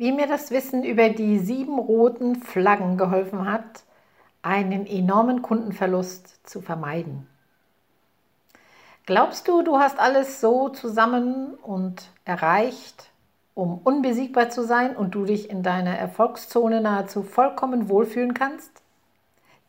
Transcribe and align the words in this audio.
wie 0.00 0.12
mir 0.12 0.26
das 0.26 0.50
Wissen 0.50 0.82
über 0.82 1.10
die 1.10 1.38
sieben 1.38 1.78
roten 1.78 2.36
Flaggen 2.36 2.96
geholfen 2.96 3.44
hat, 3.44 3.82
einen 4.40 4.86
enormen 4.86 5.42
Kundenverlust 5.42 6.48
zu 6.48 6.62
vermeiden. 6.62 7.28
Glaubst 9.04 9.46
du, 9.46 9.60
du 9.60 9.78
hast 9.78 9.98
alles 9.98 10.40
so 10.40 10.70
zusammen 10.70 11.52
und 11.52 12.08
erreicht, 12.24 13.10
um 13.52 13.76
unbesiegbar 13.76 14.48
zu 14.48 14.64
sein 14.64 14.96
und 14.96 15.14
du 15.14 15.26
dich 15.26 15.50
in 15.50 15.62
deiner 15.62 15.98
Erfolgszone 15.98 16.80
nahezu 16.80 17.22
vollkommen 17.22 17.90
wohlfühlen 17.90 18.32
kannst? 18.32 18.72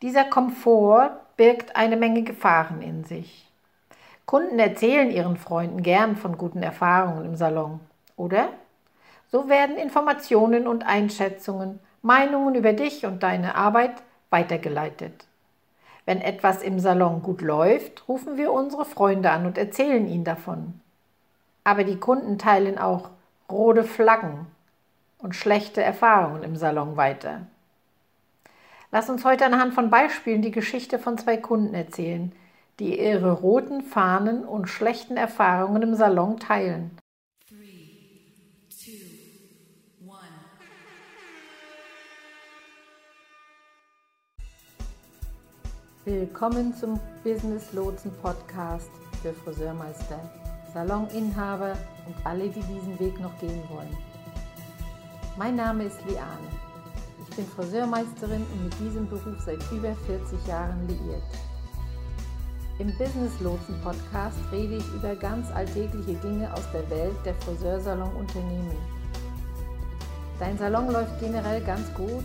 Dieser 0.00 0.24
Komfort 0.24 1.10
birgt 1.36 1.76
eine 1.76 1.98
Menge 1.98 2.22
Gefahren 2.22 2.80
in 2.80 3.04
sich. 3.04 3.50
Kunden 4.24 4.58
erzählen 4.58 5.10
ihren 5.10 5.36
Freunden 5.36 5.82
gern 5.82 6.16
von 6.16 6.38
guten 6.38 6.62
Erfahrungen 6.62 7.26
im 7.26 7.36
Salon, 7.36 7.80
oder? 8.16 8.48
So 9.32 9.48
werden 9.48 9.78
Informationen 9.78 10.68
und 10.68 10.86
Einschätzungen, 10.86 11.80
Meinungen 12.02 12.54
über 12.54 12.74
dich 12.74 13.06
und 13.06 13.22
deine 13.22 13.54
Arbeit 13.54 14.02
weitergeleitet. 14.28 15.24
Wenn 16.04 16.20
etwas 16.20 16.62
im 16.62 16.78
Salon 16.78 17.22
gut 17.22 17.40
läuft, 17.40 18.06
rufen 18.08 18.36
wir 18.36 18.52
unsere 18.52 18.84
Freunde 18.84 19.30
an 19.30 19.46
und 19.46 19.56
erzählen 19.56 20.06
ihnen 20.06 20.24
davon. 20.24 20.80
Aber 21.64 21.82
die 21.82 21.98
Kunden 21.98 22.36
teilen 22.36 22.76
auch 22.76 23.08
rote 23.50 23.84
Flaggen 23.84 24.46
und 25.18 25.34
schlechte 25.34 25.82
Erfahrungen 25.82 26.42
im 26.42 26.56
Salon 26.56 26.98
weiter. 26.98 27.46
Lass 28.90 29.08
uns 29.08 29.24
heute 29.24 29.46
anhand 29.46 29.72
von 29.72 29.88
Beispielen 29.88 30.42
die 30.42 30.50
Geschichte 30.50 30.98
von 30.98 31.16
zwei 31.16 31.38
Kunden 31.38 31.72
erzählen, 31.72 32.32
die 32.78 33.00
ihre 33.00 33.32
roten 33.32 33.80
Fahnen 33.80 34.44
und 34.44 34.68
schlechten 34.68 35.16
Erfahrungen 35.16 35.80
im 35.80 35.94
Salon 35.94 36.38
teilen. 36.38 36.98
Willkommen 46.04 46.74
zum 46.74 46.98
Business 47.22 47.72
Lotsen 47.72 48.10
Podcast 48.20 48.90
für 49.22 49.32
Friseurmeister, 49.32 50.18
Saloninhaber 50.74 51.76
und 52.08 52.16
alle, 52.26 52.48
die 52.48 52.60
diesen 52.62 52.98
Weg 52.98 53.20
noch 53.20 53.38
gehen 53.38 53.62
wollen. 53.70 53.96
Mein 55.38 55.54
Name 55.54 55.84
ist 55.84 56.04
Liane. 56.08 56.48
Ich 57.22 57.36
bin 57.36 57.46
Friseurmeisterin 57.46 58.44
und 58.52 58.64
mit 58.64 58.74
diesem 58.80 59.08
Beruf 59.08 59.40
seit 59.46 59.62
über 59.70 59.94
40 59.94 60.44
Jahren 60.48 60.88
liiert. 60.88 61.22
Im 62.80 62.88
Business 62.98 63.38
Lotsen 63.38 63.80
Podcast 63.84 64.38
rede 64.50 64.78
ich 64.78 64.94
über 64.94 65.14
ganz 65.14 65.52
alltägliche 65.52 66.14
Dinge 66.14 66.52
aus 66.52 66.68
der 66.72 66.90
Welt 66.90 67.14
der 67.24 67.36
Friseursalon-Unternehmen. 67.36 68.76
Dein 70.40 70.58
Salon 70.58 70.90
läuft 70.90 71.20
generell 71.20 71.60
ganz 71.60 71.94
gut 71.94 72.24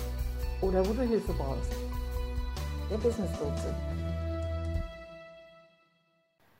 oder 0.61 0.87
wo 0.87 0.93
du 0.93 1.01
Hilfe 1.01 1.33
brauchst. 1.33 1.71
Der 2.89 2.97
Business 2.97 3.31
Lotse. 3.39 3.75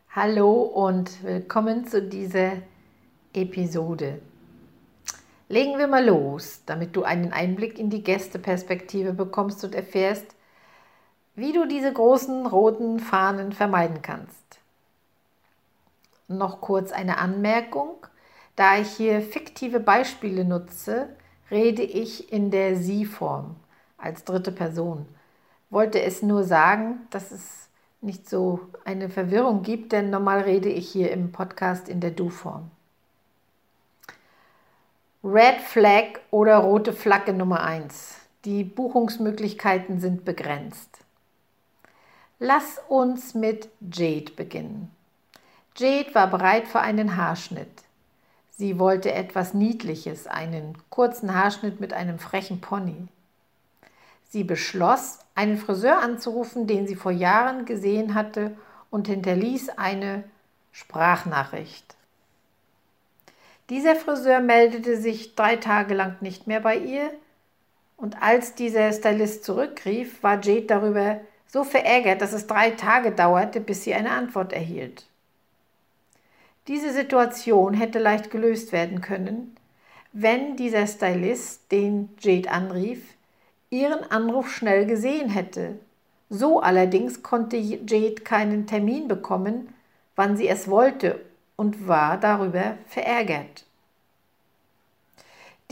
Hallo 0.10 0.62
und 0.64 1.24
willkommen 1.24 1.88
zu 1.88 2.02
dieser 2.02 2.54
Episode. 3.34 4.22
Legen 5.48 5.78
wir 5.78 5.88
mal 5.88 6.06
los, 6.06 6.64
damit 6.66 6.96
du 6.96 7.04
einen 7.04 7.32
Einblick 7.32 7.78
in 7.78 7.90
die 7.90 8.04
Gästeperspektive 8.04 9.14
bekommst 9.14 9.64
und 9.64 9.76
erfährst, 9.76 10.36
wie 11.36 11.54
du 11.54 11.68
diese 11.68 11.94
großen 11.94 12.46
roten 12.46 13.00
Fahnen 13.00 13.52
vermeiden 13.52 14.02
kannst. 14.02 14.60
Noch 16.28 16.62
kurz 16.62 16.92
eine 16.92 17.18
Anmerkung. 17.18 18.06
Da 18.56 18.78
ich 18.78 18.90
hier 18.90 19.22
fiktive 19.22 19.80
Beispiele 19.80 20.44
nutze, 20.46 21.10
rede 21.50 21.84
ich 21.84 22.32
in 22.32 22.52
der 22.52 22.76
Sie-Form 22.76 23.56
als 24.02 24.24
dritte 24.24 24.52
Person. 24.52 25.06
Wollte 25.70 26.02
es 26.02 26.22
nur 26.22 26.44
sagen, 26.44 27.08
dass 27.12 27.32
es 27.32 27.70
nicht 28.02 28.30
so 28.30 28.60
eine 28.84 29.10
Verwirrung 29.10 29.62
gibt, 29.62 29.92
denn 29.92 30.10
normal 30.10 30.42
rede 30.42 30.70
ich 30.70 30.90
hier 30.90 31.12
im 31.12 31.32
Podcast 31.32 31.88
in 31.88 32.02
der 32.02 32.12
Du-Form. 32.12 32.72
Red 35.24 35.62
Flag 35.62 36.20
oder 36.32 36.58
rote 36.58 36.94
Flagge 36.94 37.32
Nummer 37.32 37.62
1. 37.64 38.16
Die 38.44 38.64
Buchungsmöglichkeiten 38.64 40.00
sind 40.00 40.26
begrenzt. 40.26 40.98
Lass 42.40 42.82
uns 42.90 43.36
mit 43.36 43.70
Jade 43.94 44.32
beginnen. 44.32 44.90
Jade 45.78 46.16
war 46.16 46.28
bereit 46.28 46.68
für 46.68 46.80
einen 46.80 47.18
Haarschnitt. 47.18 47.84
Sie 48.50 48.80
wollte 48.80 49.14
etwas 49.14 49.54
Niedliches, 49.54 50.26
einen 50.26 50.76
kurzen 50.90 51.36
Haarschnitt 51.36 51.80
mit 51.80 51.94
einem 51.94 52.18
frechen 52.18 52.60
Pony. 52.60 53.08
Sie 54.32 54.46
beschloss, 54.46 55.20
einen 55.36 55.58
Friseur 55.58 56.00
anzurufen, 56.00 56.66
den 56.66 56.88
sie 56.88 56.96
vor 56.96 57.12
Jahren 57.12 57.66
gesehen 57.66 58.16
hatte, 58.16 58.56
und 58.90 59.08
hinterließ 59.08 59.70
eine 59.78 60.24
Sprachnachricht. 60.72 61.96
Dieser 63.70 63.98
Friseur 63.98 64.40
meldete 64.40 64.96
sich 64.96 65.36
drei 65.36 65.58
Tage 65.58 65.94
lang 65.94 66.16
nicht 66.22 66.48
mehr 66.48 66.62
bei 66.62 66.78
ihr, 66.78 67.12
und 67.98 68.24
als 68.24 68.56
dieser 68.56 68.92
Stylist 68.94 69.44
zurückrief, 69.44 70.24
war 70.24 70.42
Jade 70.42 70.66
darüber 70.66 71.20
so 71.48 71.66
verärgert, 71.66 72.22
dass 72.22 72.32
es 72.32 72.48
drei 72.48 72.72
Tage 72.72 73.12
dauerte, 73.12 73.60
bis 73.60 73.84
sie 73.84 73.94
eine 73.94 74.12
Antwort 74.12 74.54
erhielt. 74.54 75.08
Diese 76.70 76.94
Situation 76.94 77.74
hätte 77.74 78.00
leicht 78.00 78.32
gelöst 78.32 78.72
werden 78.72 79.02
können, 79.02 79.58
wenn 80.14 80.56
dieser 80.56 80.88
Stylist, 80.88 81.70
den 81.72 82.10
Jade 82.22 82.50
anrief, 82.50 83.04
ihren 83.72 84.04
Anruf 84.12 84.54
schnell 84.54 84.86
gesehen 84.86 85.30
hätte. 85.30 85.80
So 86.30 86.60
allerdings 86.60 87.24
konnte 87.24 87.58
Jade 87.58 88.22
keinen 88.24 88.68
Termin 88.68 89.08
bekommen, 89.08 89.74
wann 90.16 90.38
sie 90.38 90.48
es 90.48 90.70
wollte 90.70 91.20
und 91.56 91.88
war 91.88 92.18
darüber 92.18 92.78
verärgert. 92.86 93.66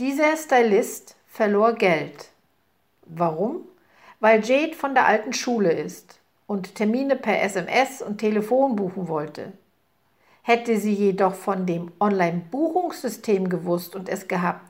Dieser 0.00 0.36
Stylist 0.36 1.14
verlor 1.26 1.74
Geld. 1.74 2.30
Warum? 3.04 3.60
Weil 4.18 4.44
Jade 4.44 4.74
von 4.74 4.94
der 4.94 5.06
alten 5.06 5.32
Schule 5.32 5.72
ist 5.72 6.18
und 6.46 6.74
Termine 6.74 7.16
per 7.16 7.42
SMS 7.42 8.00
und 8.02 8.18
Telefon 8.18 8.76
buchen 8.76 9.08
wollte. 9.08 9.52
Hätte 10.42 10.78
sie 10.78 10.94
jedoch 10.94 11.34
von 11.34 11.66
dem 11.66 11.92
Online-Buchungssystem 12.00 13.48
gewusst 13.50 13.94
und 13.94 14.08
es 14.08 14.26
gehabt, 14.26 14.69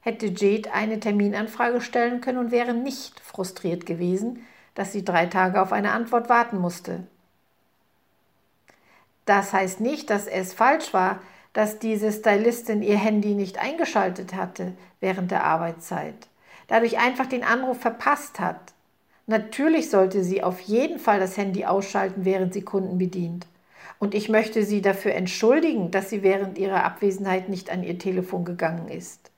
hätte 0.00 0.26
Jade 0.26 0.72
eine 0.72 1.00
Terminanfrage 1.00 1.80
stellen 1.80 2.20
können 2.20 2.38
und 2.38 2.50
wäre 2.50 2.74
nicht 2.74 3.20
frustriert 3.20 3.86
gewesen, 3.86 4.44
dass 4.74 4.92
sie 4.92 5.04
drei 5.04 5.26
Tage 5.26 5.60
auf 5.60 5.72
eine 5.72 5.92
Antwort 5.92 6.28
warten 6.28 6.58
musste. 6.58 7.04
Das 9.24 9.52
heißt 9.52 9.80
nicht, 9.80 10.08
dass 10.10 10.26
es 10.26 10.54
falsch 10.54 10.94
war, 10.94 11.20
dass 11.52 11.78
diese 11.78 12.12
Stylistin 12.12 12.82
ihr 12.82 12.96
Handy 12.96 13.34
nicht 13.34 13.58
eingeschaltet 13.58 14.34
hatte 14.34 14.72
während 15.00 15.30
der 15.30 15.44
Arbeitszeit, 15.44 16.28
dadurch 16.68 16.98
einfach 16.98 17.26
den 17.26 17.44
Anruf 17.44 17.80
verpasst 17.80 18.38
hat. 18.38 18.72
Natürlich 19.26 19.90
sollte 19.90 20.22
sie 20.24 20.42
auf 20.42 20.60
jeden 20.60 20.98
Fall 20.98 21.20
das 21.20 21.36
Handy 21.36 21.66
ausschalten, 21.66 22.24
während 22.24 22.54
sie 22.54 22.62
Kunden 22.62 22.96
bedient. 22.96 23.46
Und 23.98 24.14
ich 24.14 24.28
möchte 24.28 24.64
sie 24.64 24.80
dafür 24.80 25.14
entschuldigen, 25.14 25.90
dass 25.90 26.08
sie 26.08 26.22
während 26.22 26.56
ihrer 26.56 26.84
Abwesenheit 26.84 27.48
nicht 27.48 27.68
an 27.68 27.82
ihr 27.82 27.98
Telefon 27.98 28.44
gegangen 28.44 28.88
ist 28.88 29.30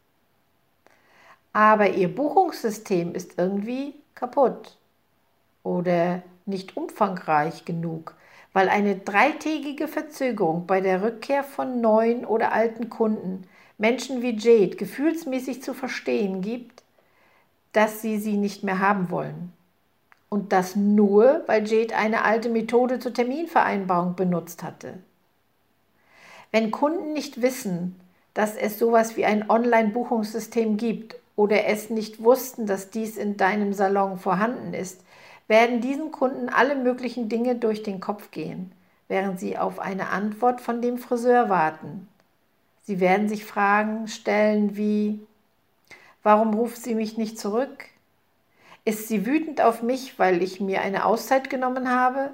aber 1.52 1.90
ihr 1.90 2.14
Buchungssystem 2.14 3.14
ist 3.14 3.38
irgendwie 3.38 3.94
kaputt 4.14 4.76
oder 5.62 6.22
nicht 6.46 6.76
umfangreich 6.76 7.64
genug, 7.64 8.14
weil 8.52 8.68
eine 8.68 8.96
dreitägige 8.96 9.88
Verzögerung 9.88 10.66
bei 10.66 10.80
der 10.80 11.02
Rückkehr 11.02 11.44
von 11.44 11.80
neuen 11.80 12.24
oder 12.24 12.52
alten 12.52 12.88
Kunden 12.88 13.44
Menschen 13.78 14.22
wie 14.22 14.36
Jade 14.36 14.76
gefühlsmäßig 14.76 15.62
zu 15.62 15.74
verstehen 15.74 16.42
gibt, 16.42 16.82
dass 17.72 18.02
sie 18.02 18.18
sie 18.18 18.36
nicht 18.36 18.62
mehr 18.62 18.78
haben 18.78 19.10
wollen. 19.10 19.52
Und 20.28 20.52
das 20.52 20.76
nur, 20.76 21.42
weil 21.46 21.66
Jade 21.66 21.96
eine 21.96 22.24
alte 22.24 22.50
Methode 22.50 22.98
zur 22.98 23.14
Terminvereinbarung 23.14 24.14
benutzt 24.16 24.62
hatte. 24.62 24.98
Wenn 26.52 26.70
Kunden 26.70 27.12
nicht 27.12 27.42
wissen, 27.42 27.98
dass 28.34 28.56
es 28.56 28.78
sowas 28.78 29.16
wie 29.16 29.24
ein 29.24 29.48
Online-Buchungssystem 29.50 30.76
gibt 30.76 31.16
oder 31.40 31.64
es 31.64 31.88
nicht 31.88 32.22
wussten, 32.22 32.66
dass 32.66 32.90
dies 32.90 33.16
in 33.16 33.38
deinem 33.38 33.72
Salon 33.72 34.18
vorhanden 34.18 34.74
ist, 34.74 35.00
werden 35.48 35.80
diesen 35.80 36.12
Kunden 36.12 36.50
alle 36.50 36.74
möglichen 36.74 37.30
Dinge 37.30 37.54
durch 37.54 37.82
den 37.82 37.98
Kopf 37.98 38.30
gehen, 38.30 38.72
während 39.08 39.40
sie 39.40 39.56
auf 39.56 39.78
eine 39.78 40.10
Antwort 40.10 40.60
von 40.60 40.82
dem 40.82 40.98
Friseur 40.98 41.48
warten. 41.48 42.06
Sie 42.82 43.00
werden 43.00 43.26
sich 43.26 43.46
Fragen 43.46 44.06
stellen 44.06 44.76
wie, 44.76 45.18
warum 46.22 46.52
ruft 46.52 46.76
sie 46.76 46.94
mich 46.94 47.16
nicht 47.16 47.38
zurück? 47.38 47.86
Ist 48.84 49.08
sie 49.08 49.24
wütend 49.24 49.62
auf 49.62 49.82
mich, 49.82 50.18
weil 50.18 50.42
ich 50.42 50.60
mir 50.60 50.82
eine 50.82 51.06
Auszeit 51.06 51.48
genommen 51.48 51.90
habe? 51.90 52.32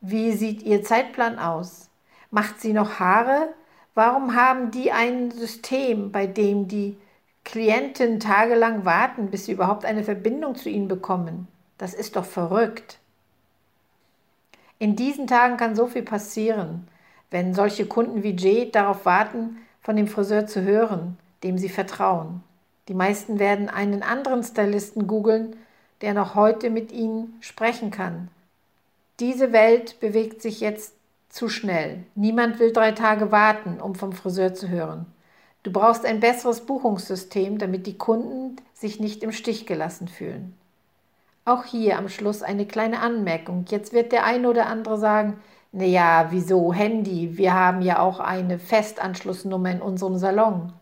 Wie 0.00 0.32
sieht 0.32 0.62
ihr 0.62 0.82
Zeitplan 0.82 1.38
aus? 1.38 1.90
Macht 2.30 2.62
sie 2.62 2.72
noch 2.72 3.00
Haare? 3.00 3.50
Warum 3.94 4.34
haben 4.34 4.70
die 4.70 4.92
ein 4.92 5.30
System, 5.30 6.10
bei 6.10 6.26
dem 6.26 6.68
die 6.68 6.96
Klienten 7.48 8.20
tagelang 8.20 8.84
warten, 8.84 9.30
bis 9.30 9.46
sie 9.46 9.52
überhaupt 9.52 9.86
eine 9.86 10.04
Verbindung 10.04 10.54
zu 10.54 10.68
ihnen 10.68 10.86
bekommen? 10.86 11.48
Das 11.78 11.94
ist 11.94 12.16
doch 12.16 12.26
verrückt. 12.26 12.98
In 14.78 14.96
diesen 14.96 15.26
Tagen 15.26 15.56
kann 15.56 15.74
so 15.74 15.86
viel 15.86 16.02
passieren, 16.02 16.86
wenn 17.30 17.54
solche 17.54 17.86
Kunden 17.86 18.22
wie 18.22 18.36
Jade 18.36 18.70
darauf 18.72 19.06
warten, 19.06 19.56
von 19.80 19.96
dem 19.96 20.08
Friseur 20.08 20.46
zu 20.46 20.60
hören, 20.60 21.16
dem 21.42 21.56
sie 21.56 21.70
vertrauen. 21.70 22.42
Die 22.88 22.94
meisten 22.94 23.38
werden 23.38 23.70
einen 23.70 24.02
anderen 24.02 24.42
Stylisten 24.42 25.06
googeln, 25.06 25.56
der 26.02 26.12
noch 26.12 26.34
heute 26.34 26.68
mit 26.68 26.92
ihnen 26.92 27.38
sprechen 27.40 27.90
kann. 27.90 28.28
Diese 29.20 29.52
Welt 29.52 30.00
bewegt 30.00 30.42
sich 30.42 30.60
jetzt 30.60 30.92
zu 31.30 31.48
schnell. 31.48 32.04
Niemand 32.14 32.58
will 32.58 32.74
drei 32.74 32.92
Tage 32.92 33.32
warten, 33.32 33.80
um 33.80 33.94
vom 33.94 34.12
Friseur 34.12 34.52
zu 34.52 34.68
hören. 34.68 35.06
Du 35.62 35.72
brauchst 35.72 36.04
ein 36.04 36.20
besseres 36.20 36.60
Buchungssystem, 36.62 37.58
damit 37.58 37.86
die 37.86 37.98
Kunden 37.98 38.56
sich 38.74 39.00
nicht 39.00 39.22
im 39.22 39.32
Stich 39.32 39.66
gelassen 39.66 40.08
fühlen. 40.08 40.56
Auch 41.44 41.64
hier 41.64 41.98
am 41.98 42.08
Schluss 42.08 42.42
eine 42.42 42.66
kleine 42.66 43.00
Anmerkung. 43.00 43.64
Jetzt 43.68 43.92
wird 43.92 44.12
der 44.12 44.24
eine 44.24 44.48
oder 44.48 44.66
andere 44.66 44.98
sagen, 44.98 45.40
na 45.72 45.84
ja, 45.84 46.28
wieso 46.30 46.72
Handy? 46.72 47.36
Wir 47.36 47.54
haben 47.54 47.82
ja 47.82 48.00
auch 48.00 48.20
eine 48.20 48.58
Festanschlussnummer 48.58 49.70
in 49.70 49.82
unserem 49.82 50.16
Salon. 50.16 50.72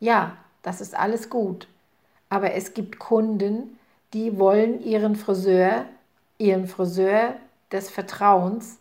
Ja, 0.00 0.36
das 0.62 0.80
ist 0.80 0.96
alles 0.96 1.30
gut. 1.30 1.68
Aber 2.28 2.54
es 2.54 2.74
gibt 2.74 2.98
Kunden, 2.98 3.78
die 4.12 4.38
wollen 4.38 4.82
ihren 4.84 5.16
Friseur, 5.16 5.86
ihren 6.38 6.66
Friseur 6.66 7.34
des 7.70 7.90
Vertrauens 7.90 8.78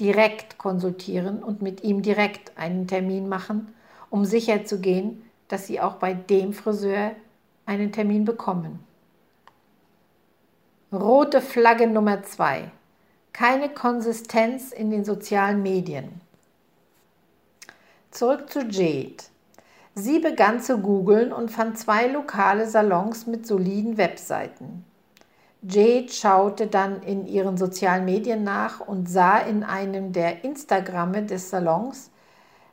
direkt 0.00 0.58
konsultieren 0.58 1.42
und 1.42 1.62
mit 1.62 1.84
ihm 1.84 2.02
direkt 2.02 2.56
einen 2.58 2.86
Termin 2.86 3.28
machen, 3.28 3.74
um 4.12 4.26
sicherzugehen, 4.26 5.24
dass 5.48 5.66
sie 5.66 5.80
auch 5.80 5.94
bei 5.94 6.12
dem 6.12 6.52
Friseur 6.52 7.12
einen 7.64 7.92
Termin 7.92 8.26
bekommen. 8.26 8.78
Rote 10.92 11.40
Flagge 11.40 11.86
Nummer 11.86 12.22
zwei: 12.22 12.70
Keine 13.32 13.70
Konsistenz 13.70 14.70
in 14.70 14.90
den 14.90 15.06
sozialen 15.06 15.62
Medien. 15.62 16.20
Zurück 18.10 18.50
zu 18.50 18.60
Jade. 18.68 19.24
Sie 19.94 20.18
begann 20.18 20.60
zu 20.60 20.78
googeln 20.78 21.32
und 21.32 21.50
fand 21.50 21.78
zwei 21.78 22.06
lokale 22.06 22.68
Salons 22.68 23.26
mit 23.26 23.46
soliden 23.46 23.96
Webseiten. 23.96 24.84
Jade 25.62 26.10
schaute 26.10 26.66
dann 26.66 27.02
in 27.02 27.26
ihren 27.26 27.56
sozialen 27.56 28.04
Medien 28.04 28.44
nach 28.44 28.80
und 28.80 29.08
sah 29.08 29.38
in 29.38 29.64
einem 29.64 30.12
der 30.12 30.44
Instagramme 30.44 31.22
des 31.22 31.48
Salons, 31.48 32.10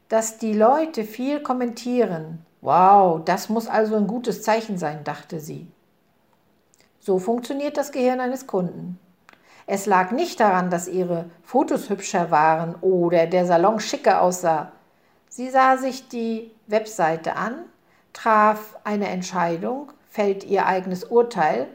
dass 0.10 0.38
die 0.38 0.54
Leute 0.54 1.04
viel 1.04 1.42
kommentieren. 1.42 2.46
Wow, 2.62 3.24
das 3.24 3.48
muss 3.48 3.68
also 3.68 3.96
ein 3.96 4.08
gutes 4.08 4.44
Zeichen 4.44 4.78
sein, 4.78 5.04
dachte 5.04 5.40
sie. 5.40 5.68
So 7.00 7.20
funktioniert 7.20 7.78
das 7.78 7.92
Gehirn 7.92 8.20
eines 8.20 8.46
Kunden. 8.46 9.00
Es 9.66 9.86
lag 9.86 10.12
nicht 10.12 10.40
daran, 10.40 10.70
dass 10.70 10.88
ihre 10.88 11.30
Fotos 11.44 11.90
hübscher 11.90 12.32
waren 12.32 12.76
oder 12.82 13.28
der 13.28 13.46
Salon 13.46 13.80
schicker 13.80 14.22
aussah. 14.22 14.72
Sie 15.30 15.50
sah 15.50 15.78
sich 15.78 16.10
die 16.10 16.52
Webseite 16.68 17.36
an, 17.36 17.64
traf 18.12 18.78
eine 18.84 19.08
Entscheidung, 19.08 19.94
fällt 20.10 20.44
ihr 20.44 20.66
eigenes 20.66 21.06
Urteil 21.06 21.68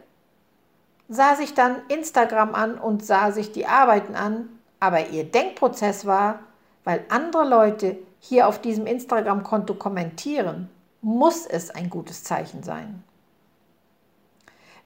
sah 1.08 1.34
sich 1.36 1.54
dann 1.54 1.76
Instagram 1.88 2.54
an 2.54 2.78
und 2.78 3.04
sah 3.04 3.30
sich 3.30 3.52
die 3.52 3.66
Arbeiten 3.66 4.14
an, 4.14 4.48
aber 4.80 5.08
ihr 5.08 5.24
Denkprozess 5.24 6.06
war, 6.06 6.40
weil 6.84 7.04
andere 7.08 7.44
Leute 7.48 7.96
hier 8.26 8.48
auf 8.48 8.58
diesem 8.58 8.86
Instagram-Konto 8.86 9.74
kommentieren, 9.74 10.70
muss 11.02 11.44
es 11.44 11.70
ein 11.70 11.90
gutes 11.90 12.24
Zeichen 12.24 12.62
sein. 12.62 13.02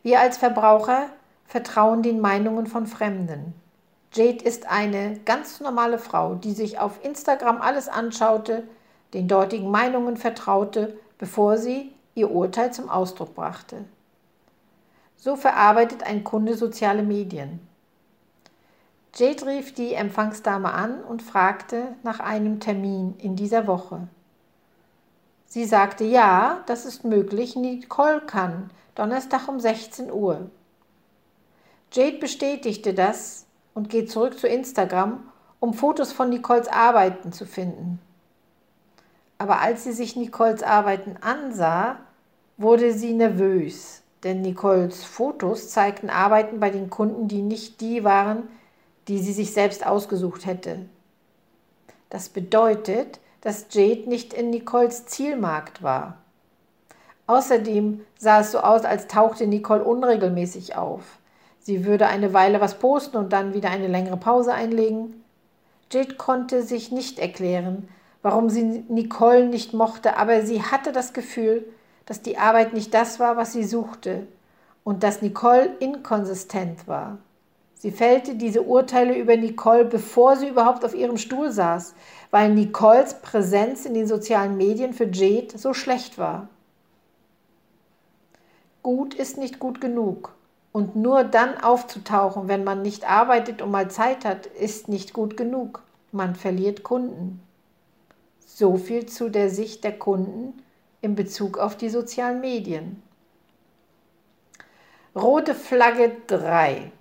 Wir 0.02 0.20
als 0.20 0.38
Verbraucher 0.38 1.06
vertrauen 1.46 2.02
den 2.02 2.20
Meinungen 2.20 2.66
von 2.66 2.88
Fremden. 2.88 3.54
Jade 4.12 4.44
ist 4.44 4.68
eine 4.68 5.20
ganz 5.24 5.60
normale 5.60 6.00
Frau, 6.00 6.34
die 6.34 6.50
sich 6.50 6.80
auf 6.80 7.04
Instagram 7.04 7.60
alles 7.60 7.88
anschaute, 7.88 8.64
den 9.14 9.28
dortigen 9.28 9.70
Meinungen 9.70 10.16
vertraute, 10.16 10.98
bevor 11.16 11.58
sie 11.58 11.92
ihr 12.16 12.32
Urteil 12.32 12.72
zum 12.72 12.90
Ausdruck 12.90 13.36
brachte. 13.36 13.84
So 15.16 15.36
verarbeitet 15.36 16.02
ein 16.02 16.24
Kunde 16.24 16.56
soziale 16.56 17.04
Medien. 17.04 17.67
Jade 19.14 19.46
rief 19.46 19.74
die 19.74 19.94
Empfangsdame 19.94 20.72
an 20.72 21.02
und 21.02 21.22
fragte 21.22 21.94
nach 22.02 22.20
einem 22.20 22.60
Termin 22.60 23.14
in 23.18 23.36
dieser 23.36 23.66
Woche. 23.66 24.06
Sie 25.46 25.64
sagte, 25.64 26.04
ja, 26.04 26.62
das 26.66 26.84
ist 26.84 27.04
möglich, 27.04 27.56
Nicole 27.56 28.20
kann, 28.20 28.70
Donnerstag 28.94 29.48
um 29.48 29.60
16 29.60 30.12
Uhr. 30.12 30.50
Jade 31.92 32.18
bestätigte 32.18 32.92
das 32.92 33.46
und 33.74 33.88
geht 33.88 34.10
zurück 34.10 34.38
zu 34.38 34.46
Instagram, 34.46 35.20
um 35.58 35.74
Fotos 35.74 36.12
von 36.12 36.28
Nicoles 36.28 36.68
Arbeiten 36.68 37.32
zu 37.32 37.46
finden. 37.46 37.98
Aber 39.38 39.60
als 39.60 39.84
sie 39.84 39.92
sich 39.92 40.16
Nicoles 40.16 40.62
Arbeiten 40.62 41.16
ansah, 41.20 41.96
wurde 42.56 42.92
sie 42.92 43.14
nervös 43.14 44.02
denn 44.24 44.42
Nicoles 44.42 45.04
Fotos 45.04 45.70
zeigten 45.70 46.10
Arbeiten 46.10 46.60
bei 46.60 46.70
den 46.70 46.90
Kunden, 46.90 47.28
die 47.28 47.42
nicht 47.42 47.80
die 47.80 48.04
waren, 48.04 48.48
die 49.08 49.18
sie 49.18 49.32
sich 49.32 49.52
selbst 49.52 49.86
ausgesucht 49.86 50.46
hätte. 50.46 50.80
Das 52.10 52.28
bedeutet, 52.28 53.20
dass 53.40 53.66
Jade 53.70 54.08
nicht 54.08 54.32
in 54.32 54.50
Nicoles 54.50 55.06
Zielmarkt 55.06 55.82
war. 55.82 56.18
Außerdem 57.26 58.00
sah 58.18 58.40
es 58.40 58.52
so 58.52 58.60
aus, 58.60 58.84
als 58.84 59.06
tauchte 59.06 59.46
Nicole 59.46 59.84
unregelmäßig 59.84 60.76
auf. 60.76 61.18
Sie 61.60 61.84
würde 61.84 62.06
eine 62.06 62.32
Weile 62.32 62.60
was 62.60 62.78
posten 62.78 63.18
und 63.18 63.32
dann 63.32 63.52
wieder 63.52 63.70
eine 63.70 63.88
längere 63.88 64.16
Pause 64.16 64.54
einlegen. 64.54 65.22
Jade 65.92 66.14
konnte 66.14 66.62
sich 66.62 66.90
nicht 66.90 67.18
erklären, 67.18 67.88
warum 68.22 68.48
sie 68.48 68.84
Nicole 68.88 69.46
nicht 69.46 69.74
mochte, 69.74 70.16
aber 70.16 70.42
sie 70.42 70.62
hatte 70.62 70.92
das 70.92 71.12
Gefühl, 71.12 71.66
dass 72.06 72.22
die 72.22 72.38
Arbeit 72.38 72.72
nicht 72.72 72.94
das 72.94 73.20
war, 73.20 73.36
was 73.36 73.52
sie 73.52 73.64
suchte 73.64 74.26
und 74.82 75.02
dass 75.02 75.20
Nicole 75.20 75.76
inkonsistent 75.78 76.88
war. 76.88 77.18
Sie 77.78 77.92
fällte 77.92 78.34
diese 78.34 78.62
Urteile 78.62 79.16
über 79.16 79.36
Nicole, 79.36 79.84
bevor 79.84 80.36
sie 80.36 80.48
überhaupt 80.48 80.84
auf 80.84 80.94
ihrem 80.94 81.16
Stuhl 81.16 81.52
saß, 81.52 81.94
weil 82.32 82.52
Nicoles 82.52 83.14
Präsenz 83.14 83.86
in 83.86 83.94
den 83.94 84.08
sozialen 84.08 84.56
Medien 84.56 84.92
für 84.92 85.06
Jade 85.06 85.56
so 85.56 85.72
schlecht 85.72 86.18
war. 86.18 86.48
Gut 88.82 89.14
ist 89.14 89.38
nicht 89.38 89.60
gut 89.60 89.80
genug. 89.80 90.34
Und 90.72 90.96
nur 90.96 91.22
dann 91.22 91.56
aufzutauchen, 91.58 92.48
wenn 92.48 92.64
man 92.64 92.82
nicht 92.82 93.08
arbeitet 93.08 93.62
und 93.62 93.70
mal 93.70 93.90
Zeit 93.90 94.24
hat, 94.24 94.46
ist 94.46 94.88
nicht 94.88 95.12
gut 95.12 95.36
genug. 95.36 95.82
Man 96.10 96.34
verliert 96.34 96.82
Kunden. 96.82 97.40
So 98.44 98.76
viel 98.76 99.06
zu 99.06 99.28
der 99.28 99.50
Sicht 99.50 99.84
der 99.84 99.96
Kunden 99.96 100.62
in 101.00 101.14
Bezug 101.14 101.58
auf 101.58 101.76
die 101.76 101.90
sozialen 101.90 102.40
Medien. 102.40 103.02
Rote 105.14 105.54
Flagge 105.54 106.12
3. 106.26 106.92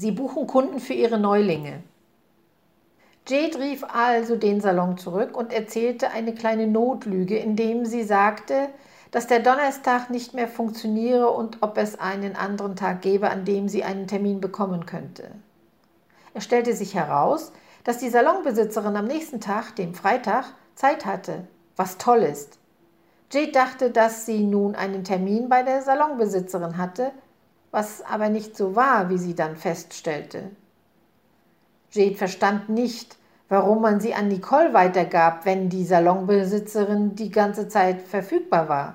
Sie 0.00 0.12
buchen 0.12 0.46
Kunden 0.46 0.80
für 0.80 0.94
ihre 0.94 1.18
Neulinge. 1.18 1.82
Jade 3.28 3.58
rief 3.58 3.84
also 3.84 4.36
den 4.36 4.62
Salon 4.62 4.96
zurück 4.96 5.36
und 5.36 5.52
erzählte 5.52 6.10
eine 6.10 6.32
kleine 6.32 6.66
Notlüge, 6.66 7.36
indem 7.36 7.84
sie 7.84 8.02
sagte, 8.02 8.70
dass 9.10 9.26
der 9.26 9.40
Donnerstag 9.40 10.08
nicht 10.08 10.32
mehr 10.32 10.48
funktioniere 10.48 11.28
und 11.28 11.58
ob 11.60 11.76
es 11.76 12.00
einen 12.00 12.34
anderen 12.34 12.76
Tag 12.76 13.02
gäbe, 13.02 13.28
an 13.28 13.44
dem 13.44 13.68
sie 13.68 13.84
einen 13.84 14.06
Termin 14.06 14.40
bekommen 14.40 14.86
könnte. 14.86 15.32
Es 16.32 16.44
stellte 16.44 16.72
sich 16.72 16.94
heraus, 16.94 17.52
dass 17.84 17.98
die 17.98 18.08
Salonbesitzerin 18.08 18.96
am 18.96 19.04
nächsten 19.06 19.42
Tag, 19.42 19.76
dem 19.76 19.92
Freitag, 19.92 20.46
Zeit 20.76 21.04
hatte 21.04 21.44
was 21.76 21.98
toll 21.98 22.20
ist. 22.20 22.58
Jade 23.30 23.52
dachte, 23.52 23.90
dass 23.90 24.24
sie 24.24 24.44
nun 24.44 24.74
einen 24.74 25.04
Termin 25.04 25.50
bei 25.50 25.62
der 25.62 25.82
Salonbesitzerin 25.82 26.78
hatte, 26.78 27.12
was 27.70 28.02
aber 28.02 28.28
nicht 28.28 28.56
so 28.56 28.74
war, 28.74 29.10
wie 29.10 29.18
sie 29.18 29.34
dann 29.34 29.56
feststellte. 29.56 30.50
Jade 31.92 32.16
verstand 32.16 32.68
nicht, 32.68 33.16
warum 33.48 33.82
man 33.82 34.00
sie 34.00 34.14
an 34.14 34.28
Nicole 34.28 34.72
weitergab, 34.72 35.44
wenn 35.44 35.68
die 35.68 35.84
Salonbesitzerin 35.84 37.16
die 37.16 37.30
ganze 37.30 37.68
Zeit 37.68 38.02
verfügbar 38.02 38.68
war. 38.68 38.94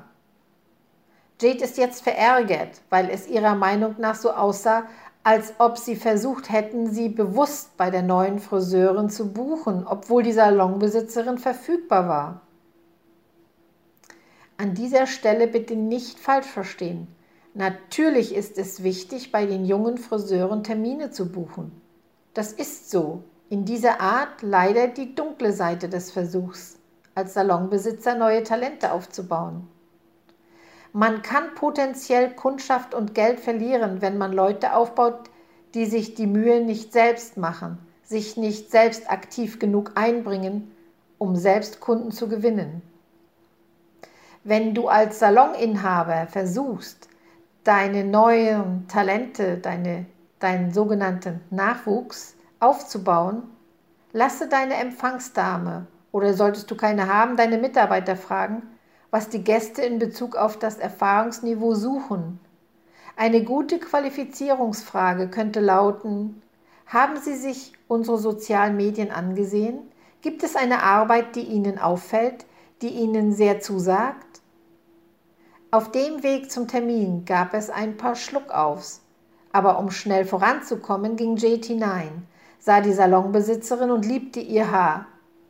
Jade 1.41 1.63
ist 1.63 1.77
jetzt 1.77 2.03
verärgert, 2.03 2.81
weil 2.89 3.09
es 3.09 3.27
ihrer 3.27 3.55
Meinung 3.55 3.95
nach 3.97 4.15
so 4.15 4.31
aussah, 4.31 4.83
als 5.23 5.55
ob 5.57 5.77
sie 5.77 5.95
versucht 5.95 6.51
hätten, 6.51 6.87
sie 6.87 7.09
bewusst 7.09 7.75
bei 7.77 7.89
der 7.89 8.03
neuen 8.03 8.39
Friseurin 8.39 9.09
zu 9.09 9.33
buchen, 9.33 9.85
obwohl 9.85 10.23
die 10.23 10.31
Salonbesitzerin 10.31 11.39
verfügbar 11.39 12.07
war. 12.07 12.41
An 14.57 14.73
dieser 14.75 15.07
Stelle 15.07 15.47
bitte 15.47 15.75
nicht 15.75 16.19
falsch 16.19 16.45
verstehen. 16.45 17.07
Natürlich 17.57 18.35
ist 18.35 18.57
es 18.57 18.83
wichtig, 18.83 19.31
bei 19.31 19.45
den 19.45 19.63
jungen 19.63 19.97
Friseuren 19.97 20.65
Termine 20.65 21.11
zu 21.11 21.31
buchen. 21.31 21.71
Das 22.33 22.51
ist 22.51 22.91
so. 22.91 23.23
In 23.47 23.63
dieser 23.63 24.01
Art 24.01 24.41
leider 24.41 24.89
die 24.89 25.15
dunkle 25.15 25.53
Seite 25.53 25.87
des 25.87 26.11
Versuchs, 26.11 26.77
als 27.13 27.33
Salonbesitzer 27.33 28.15
neue 28.15 28.43
Talente 28.43 28.91
aufzubauen. 28.91 29.69
Man 30.91 31.21
kann 31.21 31.55
potenziell 31.55 32.35
Kundschaft 32.35 32.93
und 32.93 33.15
Geld 33.15 33.39
verlieren, 33.39 34.01
wenn 34.01 34.17
man 34.17 34.33
Leute 34.33 34.73
aufbaut, 34.73 35.29
die 35.75 35.85
sich 35.85 36.13
die 36.13 36.27
Mühe 36.27 36.59
nicht 36.59 36.91
selbst 36.91 37.37
machen, 37.37 37.77
sich 38.03 38.35
nicht 38.35 38.69
selbst 38.69 39.09
aktiv 39.09 39.59
genug 39.59 39.93
einbringen, 39.95 40.75
um 41.17 41.37
selbst 41.37 41.79
Kunden 41.79 42.11
zu 42.11 42.27
gewinnen. 42.27 42.81
Wenn 44.43 44.73
du 44.73 44.89
als 44.89 45.19
Saloninhaber 45.19 46.27
versuchst, 46.27 47.07
deine 47.65 48.05
neuen 48.05 48.87
Talente, 48.87 49.57
deine, 49.57 50.05
deinen 50.39 50.71
sogenannten 50.71 51.41
Nachwuchs 51.49 52.35
aufzubauen, 52.59 53.43
lasse 54.13 54.47
deine 54.47 54.75
Empfangsdame 54.75 55.87
oder 56.11 56.33
solltest 56.35 56.69
du 56.71 56.75
keine 56.75 57.11
haben, 57.13 57.35
deine 57.35 57.57
Mitarbeiter 57.57 58.15
fragen, 58.15 58.61
was 59.09 59.29
die 59.29 59.43
Gäste 59.43 59.81
in 59.81 59.99
Bezug 59.99 60.35
auf 60.35 60.57
das 60.57 60.77
Erfahrungsniveau 60.77 61.73
suchen. 61.73 62.39
Eine 63.17 63.43
gute 63.43 63.79
Qualifizierungsfrage 63.79 65.27
könnte 65.29 65.59
lauten, 65.59 66.41
haben 66.85 67.17
Sie 67.17 67.35
sich 67.35 67.73
unsere 67.87 68.19
sozialen 68.19 68.77
Medien 68.77 69.09
angesehen? 69.09 69.79
Gibt 70.21 70.43
es 70.43 70.55
eine 70.55 70.83
Arbeit, 70.83 71.35
die 71.35 71.43
Ihnen 71.43 71.79
auffällt, 71.79 72.45
die 72.83 72.89
Ihnen 72.89 73.33
sehr 73.33 73.59
zusagt? 73.59 74.41
Auf 75.71 75.91
dem 75.91 76.23
Weg 76.23 76.51
zum 76.51 76.67
Termin 76.67 77.25
gab 77.25 77.53
es 77.53 77.69
ein 77.69 77.97
paar 77.97 78.15
Schluckaufs, 78.15 79.01
aber 79.51 79.79
um 79.79 79.91
schnell 79.91 80.25
voranzukommen, 80.25 81.15
ging 81.15 81.37
Jade 81.37 81.67
hinein, 81.67 82.27
sah 82.59 82.81
die 82.81 82.93
Salonbesitzerin 82.93 83.91
und 83.91 84.05
liebte 84.05 84.39
ihr 84.39 84.71
Haar, 84.71 85.07